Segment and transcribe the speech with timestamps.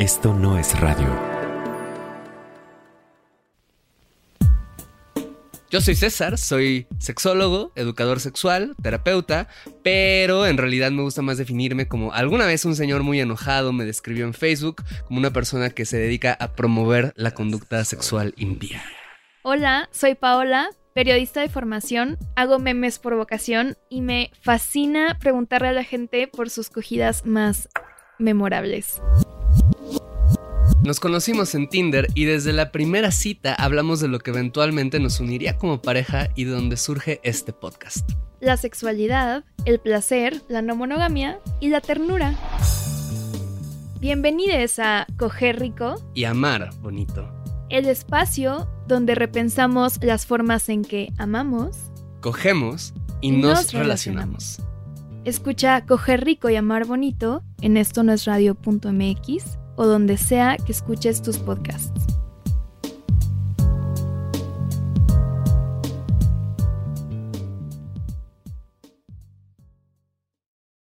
[0.00, 1.06] Esto no es radio.
[5.70, 9.46] Yo soy César, soy sexólogo, educador sexual, terapeuta,
[9.84, 13.84] pero en realidad me gusta más definirme como alguna vez un señor muy enojado me
[13.84, 18.82] describió en Facebook como una persona que se dedica a promover la conducta sexual impía.
[19.42, 25.72] Hola, soy Paola, periodista de formación, hago memes por vocación y me fascina preguntarle a
[25.72, 27.68] la gente por sus cogidas más
[28.18, 29.00] memorables.
[30.84, 35.18] Nos conocimos en Tinder y desde la primera cita hablamos de lo que eventualmente nos
[35.18, 38.10] uniría como pareja y de donde surge este podcast.
[38.40, 42.34] La sexualidad, el placer, la no monogamia y la ternura.
[43.98, 47.26] Bienvenidos a Coger Rico Y amar bonito.
[47.70, 51.78] el espacio donde repensamos las formas en que amamos.
[52.20, 52.92] Cogemos
[53.22, 54.58] y Y nos, nos relacionamos.
[55.24, 60.72] Escucha Coger Rico y Amar Bonito en esto no es radio.mx o donde sea que
[60.72, 62.13] escuches tus podcasts.